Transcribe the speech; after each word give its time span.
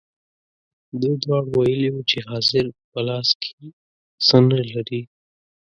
دوی 1.01 1.15
دواړو 1.23 1.49
ویلي 1.57 1.89
وو 1.91 2.01
چې 2.09 2.17
حاضر 2.27 2.65
په 2.91 2.99
لاس 3.07 3.29
کې 3.41 3.55
څه 4.25 4.37
نه 4.49 4.59
لري. 4.71 5.01